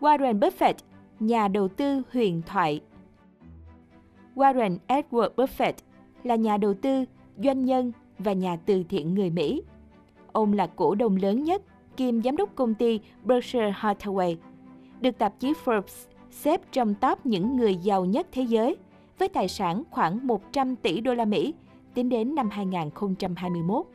[0.00, 0.74] Warren Buffett,
[1.20, 2.80] nhà đầu tư huyền thoại.
[4.34, 5.72] Warren Edward Buffett
[6.22, 7.04] là nhà đầu tư,
[7.44, 9.62] doanh nhân và nhà từ thiện người Mỹ.
[10.32, 11.62] Ông là cổ đông lớn nhất,
[11.96, 14.36] kiêm giám đốc công ty Berkshire Hathaway,
[15.00, 18.76] được tạp chí Forbes xếp trong top những người giàu nhất thế giới
[19.18, 21.54] với tài sản khoảng 100 tỷ đô la Mỹ
[21.94, 23.86] tính đến năm 2021.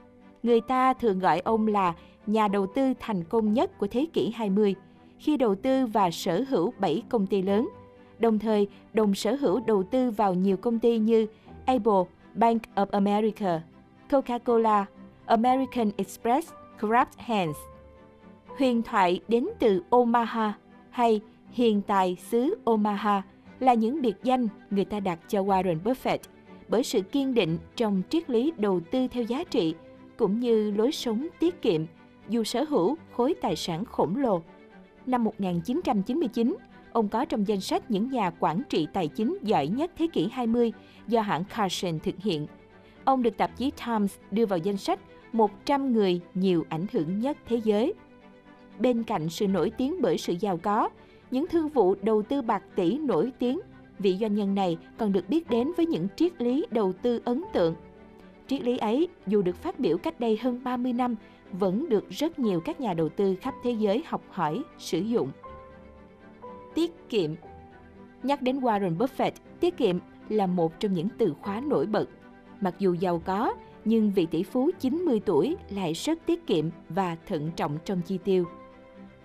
[0.43, 1.93] Người ta thường gọi ông là
[2.25, 4.75] nhà đầu tư thành công nhất của thế kỷ 20
[5.21, 7.69] khi đầu tư và sở hữu 7 công ty lớn,
[8.19, 11.27] đồng thời đồng sở hữu đầu tư vào nhiều công ty như
[11.65, 12.03] Apple,
[12.35, 13.61] Bank of America,
[14.09, 14.85] Coca-Cola,
[15.25, 17.53] American Express, Kraft Heinz.
[18.57, 20.53] Huyền thoại đến từ Omaha
[20.89, 23.21] hay hiền tài xứ Omaha
[23.59, 26.17] là những biệt danh người ta đặt cho Warren Buffett
[26.67, 29.75] bởi sự kiên định trong triết lý đầu tư theo giá trị
[30.17, 31.85] cũng như lối sống tiết kiệm
[32.29, 34.41] dù sở hữu khối tài sản khổng lồ.
[35.05, 36.55] Năm 1999,
[36.91, 40.29] ông có trong danh sách những nhà quản trị tài chính giỏi nhất thế kỷ
[40.31, 40.73] 20
[41.07, 42.47] do hãng Carson thực hiện.
[43.03, 44.99] Ông được tạp chí Times đưa vào danh sách
[45.33, 47.93] 100 người nhiều ảnh hưởng nhất thế giới.
[48.79, 50.89] Bên cạnh sự nổi tiếng bởi sự giàu có,
[51.31, 53.59] những thương vụ đầu tư bạc tỷ nổi tiếng,
[53.99, 57.43] vị doanh nhân này còn được biết đến với những triết lý đầu tư ấn
[57.53, 57.75] tượng.
[58.47, 61.15] Triết lý ấy, dù được phát biểu cách đây hơn 30 năm,
[61.51, 65.31] vẫn được rất nhiều các nhà đầu tư khắp thế giới học hỏi, sử dụng.
[66.75, 67.31] Tiết kiệm
[68.23, 72.09] Nhắc đến Warren Buffett, tiết kiệm là một trong những từ khóa nổi bật.
[72.61, 73.53] Mặc dù giàu có,
[73.85, 78.17] nhưng vị tỷ phú 90 tuổi lại rất tiết kiệm và thận trọng trong chi
[78.23, 78.45] tiêu.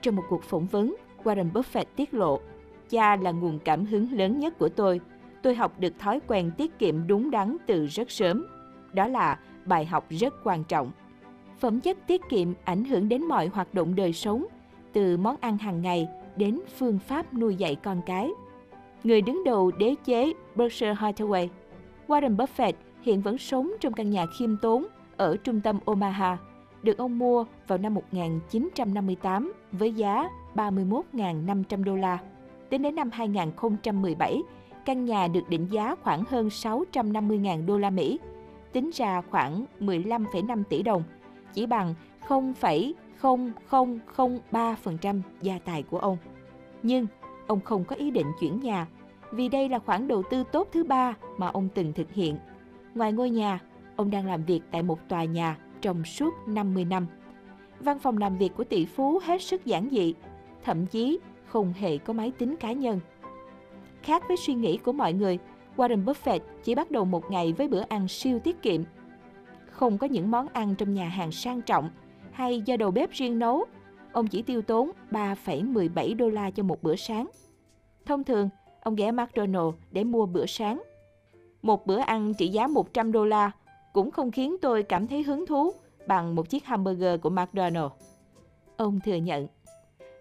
[0.02, 2.40] Trong một cuộc phỏng vấn, Warren Buffett tiết lộ,
[2.88, 5.00] cha là nguồn cảm hứng lớn nhất của tôi.
[5.42, 8.46] Tôi học được thói quen tiết kiệm đúng đắn từ rất sớm.
[8.92, 10.90] Đó là bài học rất quan trọng.
[11.58, 14.46] Phẩm chất tiết kiệm ảnh hưởng đến mọi hoạt động đời sống,
[14.92, 18.30] từ món ăn hàng ngày đến phương pháp nuôi dạy con cái.
[19.04, 21.48] Người đứng đầu đế chế Berkshire Hathaway,
[22.08, 26.38] Warren Buffett hiện vẫn sống trong căn nhà khiêm tốn ở trung tâm Omaha,
[26.82, 32.18] được ông mua vào năm 1958 với giá 31.500 đô la.
[32.70, 34.42] Tính đến năm 2017,
[34.84, 38.18] căn nhà được định giá khoảng hơn 650.000 đô la Mỹ,
[38.72, 41.02] tính ra khoảng 15,5 tỷ đồng,
[41.54, 41.94] chỉ bằng
[42.28, 46.18] 0,0003% gia tài của ông.
[46.82, 47.06] Nhưng
[47.46, 48.86] ông không có ý định chuyển nhà,
[49.30, 52.36] vì đây là khoản đầu tư tốt thứ ba mà ông từng thực hiện.
[52.94, 53.60] Ngoài ngôi nhà,
[53.96, 57.06] ông đang làm việc tại một tòa nhà trong suốt 50 năm.
[57.80, 60.14] Văn phòng làm việc của tỷ phú hết sức giản dị,
[60.64, 63.00] thậm chí không hề có máy tính cá nhân.
[64.02, 65.38] Khác với suy nghĩ của mọi người,
[65.76, 68.82] Warren Buffett chỉ bắt đầu một ngày với bữa ăn siêu tiết kiệm.
[69.76, 71.90] Không có những món ăn trong nhà hàng sang trọng
[72.32, 73.64] hay do đầu bếp riêng nấu,
[74.12, 77.26] ông chỉ tiêu tốn 3,17 đô la cho một bữa sáng.
[78.06, 78.48] Thông thường,
[78.80, 80.82] ông ghé McDonald's để mua bữa sáng.
[81.62, 83.50] Một bữa ăn trị giá 100 đô la
[83.92, 85.72] cũng không khiến tôi cảm thấy hứng thú
[86.06, 87.90] bằng một chiếc hamburger của McDonald's.
[88.76, 89.46] Ông thừa nhận.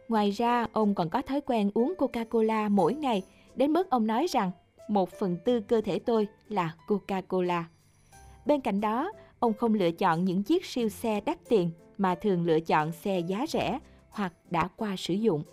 [0.08, 3.24] Ngoài ra, ông còn có thói quen uống Coca-Cola mỗi ngày,
[3.56, 4.52] đến mức ông nói rằng
[4.90, 7.64] một phần tư cơ thể tôi là Coca-Cola.
[8.46, 9.12] Bên cạnh đó,
[9.46, 13.20] ông không lựa chọn những chiếc siêu xe đắt tiền mà thường lựa chọn xe
[13.20, 13.80] giá rẻ
[14.10, 15.44] hoặc đã qua sử dụng.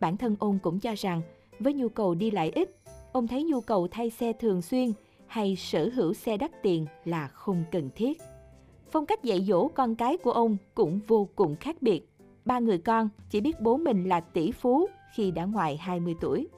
[0.00, 1.22] Bản thân ông cũng cho rằng,
[1.58, 2.76] với nhu cầu đi lại ít,
[3.12, 4.92] ông thấy nhu cầu thay xe thường xuyên
[5.26, 8.18] hay sở hữu xe đắt tiền là không cần thiết.
[8.90, 12.08] Phong cách dạy dỗ con cái của ông cũng vô cùng khác biệt.
[12.44, 16.48] Ba người con chỉ biết bố mình là tỷ phú khi đã ngoài 20 tuổi.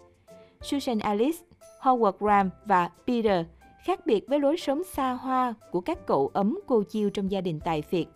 [0.62, 1.38] Susan Alice,
[1.80, 3.46] Howard Graham và Peter
[3.84, 7.40] khác biệt với lối sống xa hoa của các cậu ấm cô chiêu trong gia
[7.40, 8.06] đình tài phiệt.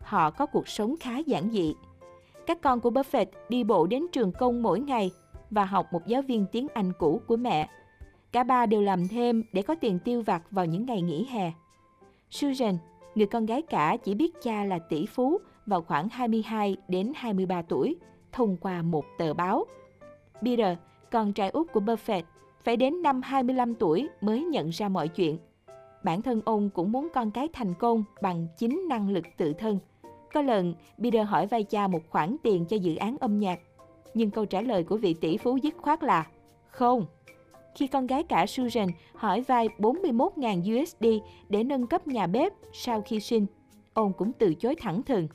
[0.00, 1.74] Họ có cuộc sống khá giản dị.
[2.46, 5.10] Các con của Buffett đi bộ đến trường công mỗi ngày
[5.50, 7.68] và học một giáo viên tiếng Anh cũ của mẹ.
[8.32, 11.52] Cả ba đều làm thêm để có tiền tiêu vặt vào những ngày nghỉ hè.
[12.30, 12.78] Susan,
[13.14, 17.62] người con gái cả chỉ biết cha là tỷ phú vào khoảng 22 đến 23
[17.62, 17.96] tuổi
[18.32, 19.64] thông qua một tờ báo.
[20.42, 20.78] Peter,
[21.10, 22.22] con trai út của Buffett,
[22.64, 25.38] phải đến năm 25 tuổi mới nhận ra mọi chuyện.
[26.04, 29.78] Bản thân ông cũng muốn con cái thành công bằng chính năng lực tự thân.
[30.34, 33.60] Có lần, Peter hỏi vay cha một khoản tiền cho dự án âm nhạc.
[34.14, 36.26] Nhưng câu trả lời của vị tỷ phú dứt khoát là
[36.66, 37.06] Không.
[37.74, 41.06] Khi con gái cả Susan hỏi vay 41.000 USD
[41.48, 43.46] để nâng cấp nhà bếp sau khi sinh,
[43.94, 45.28] ông cũng từ chối thẳng thừng.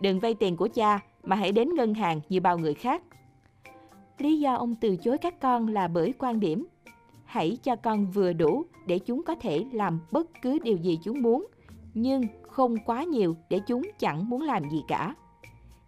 [0.00, 3.02] Đừng vay tiền của cha mà hãy đến ngân hàng như bao người khác.
[4.18, 6.66] Lý do ông từ chối các con là bởi quan điểm
[7.24, 11.22] hãy cho con vừa đủ để chúng có thể làm bất cứ điều gì chúng
[11.22, 11.46] muốn,
[11.94, 15.14] nhưng không quá nhiều để chúng chẳng muốn làm gì cả.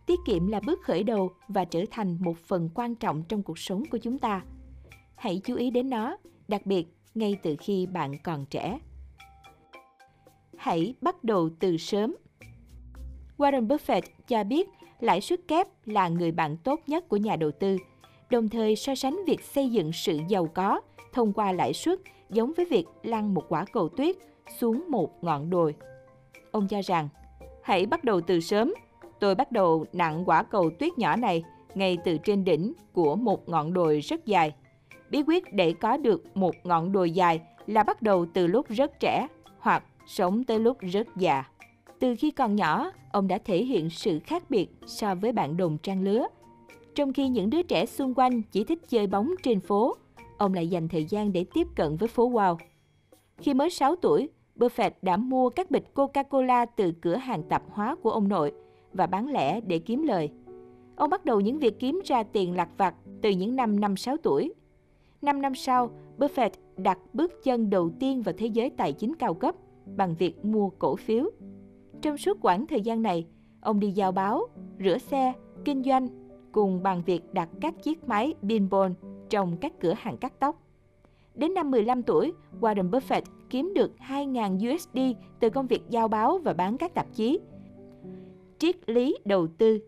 [0.06, 3.58] tiết kiệm là bước khởi đầu và trở thành một phần quan trọng trong cuộc
[3.58, 4.42] sống của chúng ta.
[5.16, 6.16] Hãy chú ý đến nó,
[6.48, 8.78] đặc biệt ngay từ khi bạn còn trẻ.
[10.56, 12.16] Hãy bắt đầu từ sớm.
[13.38, 14.68] Warren Buffett cho biết
[15.00, 17.76] lãi suất kép là người bạn tốt nhất của nhà đầu tư,
[18.30, 20.80] đồng thời so sánh việc xây dựng sự giàu có
[21.12, 21.98] thông qua lãi suất
[22.30, 24.16] giống với việc lăn một quả cầu tuyết
[24.58, 25.74] xuống một ngọn đồi.
[26.50, 27.08] Ông cho rằng,
[27.62, 28.74] hãy bắt đầu từ sớm.
[29.20, 31.44] Tôi bắt đầu nặng quả cầu tuyết nhỏ này
[31.74, 34.54] ngay từ trên đỉnh của một ngọn đồi rất dài.
[35.10, 39.00] Bí quyết để có được một ngọn đồi dài là bắt đầu từ lúc rất
[39.00, 39.26] trẻ
[39.58, 41.44] hoặc sống tới lúc rất già.
[41.98, 45.78] Từ khi còn nhỏ, ông đã thể hiện sự khác biệt so với bạn đồng
[45.82, 46.26] trang lứa.
[46.94, 49.96] Trong khi những đứa trẻ xung quanh chỉ thích chơi bóng trên phố,
[50.38, 52.56] ông lại dành thời gian để tiếp cận với phố wow.
[53.38, 57.96] Khi mới 6 tuổi, Buffett đã mua các bịch Coca-Cola từ cửa hàng tạp hóa
[58.02, 58.52] của ông nội
[58.92, 60.30] và bán lẻ để kiếm lời.
[60.96, 64.54] Ông bắt đầu những việc kiếm ra tiền lặt vặt từ những năm 5-6 tuổi.
[65.22, 69.34] Năm năm sau, Buffett đặt bước chân đầu tiên vào thế giới tài chính cao
[69.34, 69.54] cấp
[69.96, 71.30] bằng việc mua cổ phiếu.
[72.02, 73.26] Trong suốt quãng thời gian này,
[73.60, 74.46] ông đi giao báo,
[74.80, 75.32] rửa xe,
[75.64, 76.08] kinh doanh
[76.58, 78.92] cùng bằng việc đặt các chiếc máy pinball
[79.28, 80.62] trong các cửa hàng cắt tóc.
[81.34, 84.98] Đến năm 15 tuổi, Warren Buffett kiếm được 2.000 USD
[85.40, 87.40] từ công việc giao báo và bán các tạp chí.
[88.58, 89.80] Triết lý đầu tư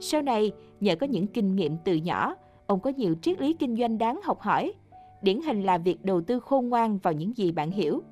[0.00, 2.34] Sau này, nhờ có những kinh nghiệm từ nhỏ,
[2.66, 4.72] ông có nhiều triết lý kinh doanh đáng học hỏi.
[5.22, 8.02] Điển hình là việc đầu tư khôn ngoan vào những gì bạn hiểu.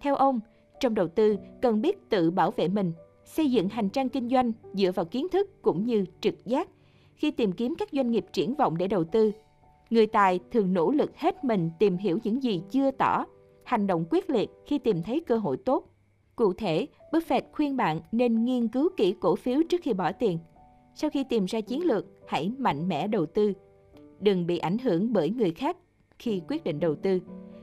[0.00, 0.40] Theo ông,
[0.80, 2.92] trong đầu tư cần biết tự bảo vệ mình,
[3.24, 6.68] xây dựng hành trang kinh doanh dựa vào kiến thức cũng như trực giác.
[7.14, 9.32] Khi tìm kiếm các doanh nghiệp triển vọng để đầu tư,
[9.90, 13.24] người tài thường nỗ lực hết mình tìm hiểu những gì chưa tỏ,
[13.64, 15.88] hành động quyết liệt khi tìm thấy cơ hội tốt.
[16.36, 20.38] Cụ thể, Buffett khuyên bạn nên nghiên cứu kỹ cổ phiếu trước khi bỏ tiền.
[20.94, 23.52] Sau khi tìm ra chiến lược, hãy mạnh mẽ đầu tư.
[24.20, 25.76] Đừng bị ảnh hưởng bởi người khác
[26.18, 27.20] khi quyết định đầu tư.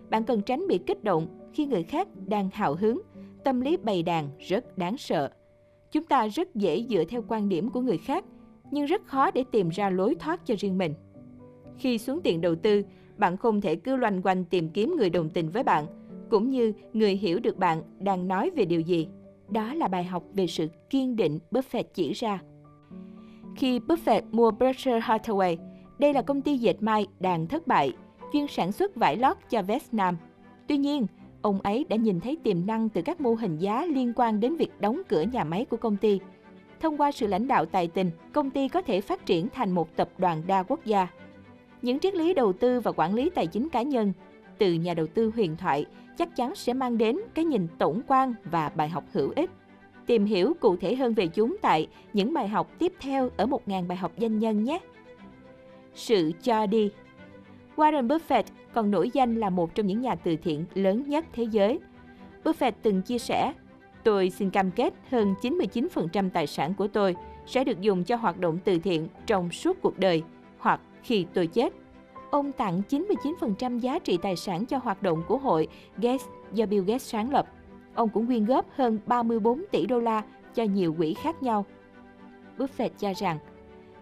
[0.09, 3.01] Bạn cần tránh bị kích động khi người khác đang hào hứng.
[3.43, 5.31] Tâm lý bày đàn rất đáng sợ.
[5.91, 8.25] Chúng ta rất dễ dựa theo quan điểm của người khác,
[8.71, 10.93] nhưng rất khó để tìm ra lối thoát cho riêng mình.
[11.77, 12.83] Khi xuống tiền đầu tư,
[13.17, 15.85] bạn không thể cứ loanh quanh tìm kiếm người đồng tình với bạn,
[16.29, 19.07] cũng như người hiểu được bạn đang nói về điều gì.
[19.49, 22.41] Đó là bài học về sự kiên định Buffett chỉ ra.
[23.55, 25.57] Khi Buffett mua Berkshire Hathaway,
[25.99, 27.93] đây là công ty dệt may đang thất bại,
[28.33, 30.17] chuyên sản xuất vải lót cho Vietnam.
[30.67, 31.07] Tuy nhiên,
[31.41, 34.55] ông ấy đã nhìn thấy tiềm năng từ các mô hình giá liên quan đến
[34.55, 36.19] việc đóng cửa nhà máy của công ty.
[36.79, 39.95] Thông qua sự lãnh đạo tài tình, công ty có thể phát triển thành một
[39.95, 41.07] tập đoàn đa quốc gia.
[41.81, 44.13] Những triết lý đầu tư và quản lý tài chính cá nhân
[44.57, 45.85] từ nhà đầu tư huyền thoại
[46.17, 49.49] chắc chắn sẽ mang đến cái nhìn tổng quan và bài học hữu ích.
[50.05, 53.87] Tìm hiểu cụ thể hơn về chúng tại những bài học tiếp theo ở 1.000
[53.87, 54.79] bài học doanh nhân nhé.
[55.93, 56.91] Sự cho đi
[57.79, 58.43] Warren Buffett
[58.73, 61.79] còn nổi danh là một trong những nhà từ thiện lớn nhất thế giới.
[62.43, 63.53] Buffett từng chia sẻ,
[64.03, 67.15] tôi xin cam kết hơn 99% tài sản của tôi
[67.45, 70.23] sẽ được dùng cho hoạt động từ thiện trong suốt cuộc đời
[70.57, 71.73] hoặc khi tôi chết.
[72.31, 75.67] Ông tặng 99% giá trị tài sản cho hoạt động của hội
[75.97, 77.47] Gates do Bill Gates sáng lập.
[77.93, 80.23] Ông cũng quyên góp hơn 34 tỷ đô la
[80.55, 81.65] cho nhiều quỹ khác nhau.
[82.57, 83.37] Buffett cho rằng,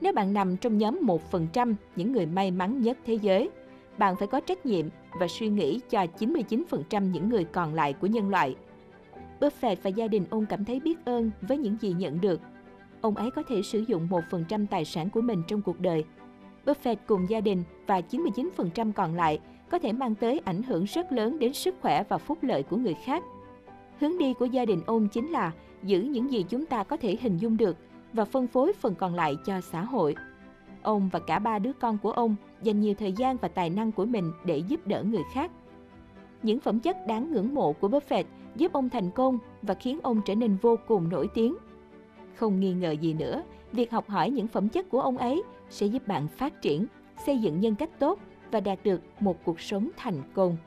[0.02, 1.00] nếu bạn nằm trong nhóm
[1.32, 3.50] 1% những người may mắn nhất thế giới,
[3.98, 4.86] bạn phải có trách nhiệm
[5.20, 8.56] và suy nghĩ cho 99% những người còn lại của nhân loại.
[9.40, 12.42] Buffett và gia đình ông cảm thấy biết ơn với những gì nhận được.
[13.02, 16.04] Ông ấy có thể sử dụng 1% tài sản của mình trong cuộc đời.
[16.66, 19.40] Buffett cùng gia đình và 99% còn lại
[19.70, 22.78] có thể mang tới ảnh hưởng rất lớn đến sức khỏe và phúc lợi của
[22.78, 23.24] người khác.
[24.00, 25.52] Hướng đi của gia đình ông chính là
[25.84, 27.78] giữ những gì chúng ta có thể hình dung được
[28.14, 30.16] và phân phối phần còn lại cho xã hội.
[30.82, 33.92] Ông và cả ba đứa con của ông dành nhiều thời gian và tài năng
[33.92, 35.52] của mình để giúp đỡ người khác.
[36.44, 38.24] Những phẩm chất đáng ngưỡng mộ của Buffett
[38.56, 41.56] giúp ông thành công và khiến ông trở nên vô cùng nổi tiếng.
[42.36, 45.86] Không nghi ngờ gì nữa, việc học hỏi những phẩm chất của ông ấy sẽ
[45.86, 46.86] giúp bạn phát triển,
[47.26, 48.20] xây dựng nhân cách tốt
[48.52, 50.58] và đạt được một cuộc sống thành công.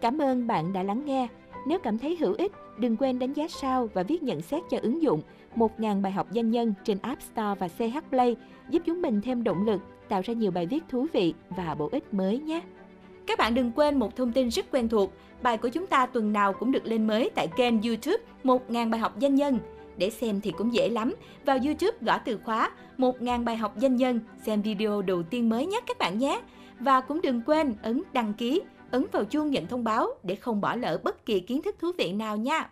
[0.00, 1.28] Cảm ơn bạn đã lắng nghe.
[1.66, 4.78] Nếu cảm thấy hữu ích, đừng quên đánh giá sao và viết nhận xét cho
[4.82, 5.22] ứng dụng
[5.56, 8.36] 1.000 bài học doanh nhân trên App Store và CH Play
[8.68, 9.80] giúp chúng mình thêm động lực
[10.12, 12.60] tạo ra nhiều bài viết thú vị và bổ ích mới nhé.
[13.26, 16.32] Các bạn đừng quên một thông tin rất quen thuộc, bài của chúng ta tuần
[16.32, 19.58] nào cũng được lên mới tại kênh YouTube 1.000 bài học danh nhân.
[19.96, 21.14] Để xem thì cũng dễ lắm,
[21.44, 25.66] vào YouTube gõ từ khóa 1.000 bài học danh nhân, xem video đầu tiên mới
[25.66, 26.40] nhất các bạn nhé.
[26.80, 30.60] Và cũng đừng quên ấn đăng ký, ấn vào chuông nhận thông báo để không
[30.60, 32.70] bỏ lỡ bất kỳ kiến thức thú vị nào nha.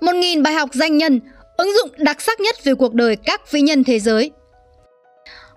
[0.00, 1.20] 1.000 bài học danh nhân
[1.58, 4.30] Ứng dụng đặc sắc nhất về cuộc đời các vĩ nhân thế giới.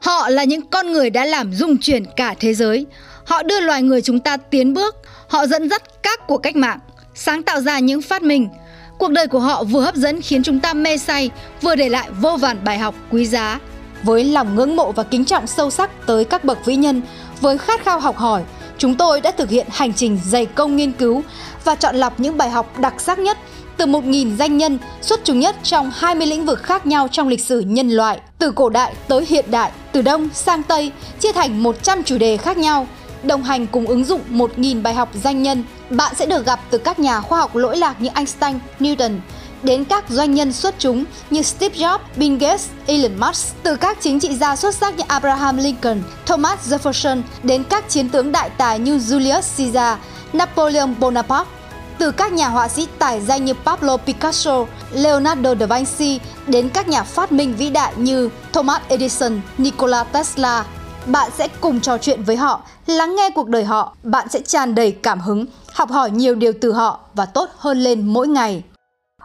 [0.01, 2.85] Họ là những con người đã làm rung chuyển cả thế giới.
[3.25, 4.95] Họ đưa loài người chúng ta tiến bước,
[5.27, 6.79] họ dẫn dắt các cuộc cách mạng,
[7.13, 8.49] sáng tạo ra những phát minh.
[8.97, 11.29] Cuộc đời của họ vừa hấp dẫn khiến chúng ta mê say,
[11.61, 13.59] vừa để lại vô vàn bài học quý giá.
[14.03, 17.01] Với lòng ngưỡng mộ và kính trọng sâu sắc tới các bậc vĩ nhân,
[17.41, 18.43] với khát khao học hỏi,
[18.81, 21.23] chúng tôi đã thực hiện hành trình dày công nghiên cứu
[21.63, 23.37] và chọn lọc những bài học đặc sắc nhất
[23.77, 27.45] từ 1.000 danh nhân xuất chúng nhất trong 20 lĩnh vực khác nhau trong lịch
[27.45, 31.63] sử nhân loại, từ cổ đại tới hiện đại, từ Đông sang Tây, chia thành
[31.63, 32.87] 100 chủ đề khác nhau.
[33.23, 36.77] Đồng hành cùng ứng dụng 1.000 bài học danh nhân, bạn sẽ được gặp từ
[36.77, 39.19] các nhà khoa học lỗi lạc như Einstein, Newton,
[39.63, 43.97] đến các doanh nhân xuất chúng như Steve Jobs, Bill Gates, Elon Musk, từ các
[44.01, 48.49] chính trị gia xuất sắc như Abraham Lincoln, Thomas Jefferson đến các chiến tướng đại
[48.49, 49.97] tài như Julius Caesar,
[50.33, 51.51] Napoleon Bonaparte,
[51.97, 56.87] từ các nhà họa sĩ tài danh như Pablo Picasso, Leonardo da Vinci đến các
[56.87, 60.65] nhà phát minh vĩ đại như Thomas Edison, Nikola Tesla.
[61.05, 64.75] Bạn sẽ cùng trò chuyện với họ, lắng nghe cuộc đời họ, bạn sẽ tràn
[64.75, 68.63] đầy cảm hứng, học hỏi nhiều điều từ họ và tốt hơn lên mỗi ngày.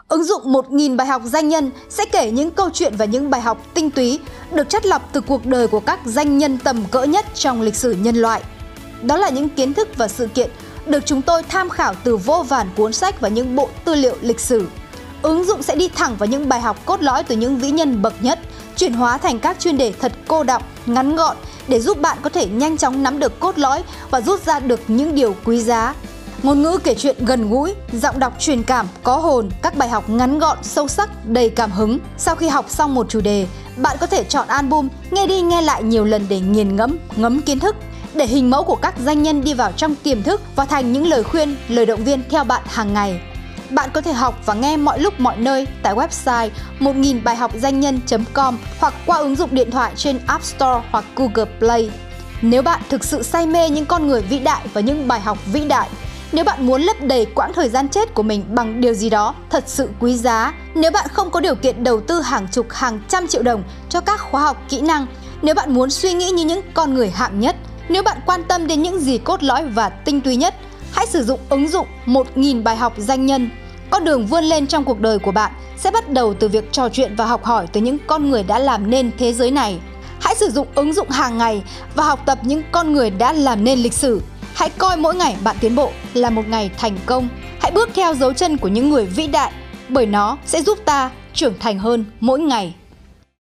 [0.09, 3.41] Ứng dụng 1.000 bài học danh nhân sẽ kể những câu chuyện và những bài
[3.41, 4.19] học tinh túy
[4.53, 7.75] được chất lọc từ cuộc đời của các danh nhân tầm cỡ nhất trong lịch
[7.75, 8.43] sử nhân loại.
[9.03, 10.51] Đó là những kiến thức và sự kiện
[10.87, 14.17] được chúng tôi tham khảo từ vô vàn cuốn sách và những bộ tư liệu
[14.21, 14.69] lịch sử.
[15.23, 18.03] Ứng dụng sẽ đi thẳng vào những bài học cốt lõi từ những vĩ nhân
[18.03, 18.39] bậc nhất,
[18.77, 21.37] chuyển hóa thành các chuyên đề thật cô đọng, ngắn gọn
[21.69, 24.81] để giúp bạn có thể nhanh chóng nắm được cốt lõi và rút ra được
[24.89, 25.95] những điều quý giá.
[26.43, 30.11] Ngôn ngữ kể chuyện gần gũi, giọng đọc truyền cảm, có hồn, các bài học
[30.11, 31.99] ngắn gọn, sâu sắc, đầy cảm hứng.
[32.19, 35.62] Sau khi học xong một chủ đề, bạn có thể chọn album, nghe đi nghe
[35.62, 37.76] lại nhiều lần để nghiền ngẫm, ngấm kiến thức
[38.14, 41.07] để hình mẫu của các danh nhân đi vào trong tiềm thức và thành những
[41.07, 43.21] lời khuyên, lời động viên theo bạn hàng ngày.
[43.71, 47.50] Bạn có thể học và nghe mọi lúc mọi nơi tại website 1000 bài học
[47.55, 51.90] danh nhân.com hoặc qua ứng dụng điện thoại trên App Store hoặc Google Play.
[52.43, 55.38] Nếu bạn thực sự say mê những con người vĩ đại và những bài học
[55.52, 55.88] vĩ đại,
[56.37, 59.35] nếu bạn muốn lấp đầy quãng thời gian chết của mình bằng điều gì đó
[59.50, 63.00] thật sự quý giá, nếu bạn không có điều kiện đầu tư hàng chục hàng
[63.09, 65.07] trăm triệu đồng cho các khóa học kỹ năng,
[65.43, 67.57] nếu bạn muốn suy nghĩ như những con người hạng nhất,
[67.88, 70.55] nếu bạn quan tâm đến những gì cốt lõi và tinh túy nhất,
[70.93, 73.50] hãy sử dụng ứng dụng 1.000 bài học danh nhân.
[73.90, 76.88] Con đường vươn lên trong cuộc đời của bạn sẽ bắt đầu từ việc trò
[76.88, 79.78] chuyện và học hỏi từ những con người đã làm nên thế giới này.
[80.21, 81.62] Hãy sử dụng ứng dụng hàng ngày
[81.95, 84.21] và học tập những con người đã làm nên lịch sử.
[84.57, 87.29] Hãy coi mỗi ngày bạn tiến bộ là một ngày thành công.
[87.61, 89.53] Hãy bước theo dấu chân của những người vĩ đại,
[89.89, 92.75] bởi nó sẽ giúp ta trưởng thành hơn mỗi ngày.